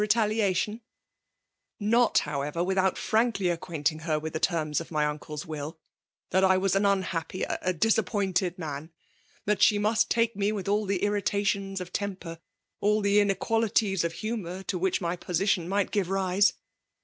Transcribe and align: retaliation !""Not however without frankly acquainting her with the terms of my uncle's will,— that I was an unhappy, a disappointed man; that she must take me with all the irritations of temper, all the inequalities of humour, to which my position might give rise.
retaliation 0.01 0.81
!""Not 1.95 2.17
however 2.25 2.63
without 2.63 2.97
frankly 2.97 3.49
acquainting 3.49 3.99
her 3.99 4.17
with 4.17 4.33
the 4.33 4.39
terms 4.39 4.81
of 4.81 4.89
my 4.89 5.05
uncle's 5.05 5.45
will,— 5.45 5.77
that 6.31 6.43
I 6.43 6.57
was 6.57 6.75
an 6.75 6.87
unhappy, 6.87 7.43
a 7.43 7.71
disappointed 7.71 8.57
man; 8.57 8.91
that 9.45 9.61
she 9.61 9.77
must 9.77 10.09
take 10.09 10.35
me 10.35 10.51
with 10.51 10.67
all 10.67 10.87
the 10.87 11.03
irritations 11.03 11.79
of 11.79 11.93
temper, 11.93 12.39
all 12.79 13.01
the 13.01 13.19
inequalities 13.19 14.03
of 14.03 14.13
humour, 14.13 14.63
to 14.63 14.79
which 14.79 15.01
my 15.01 15.15
position 15.15 15.69
might 15.69 15.91
give 15.91 16.09
rise. 16.09 16.53